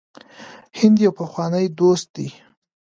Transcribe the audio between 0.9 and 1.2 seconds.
یو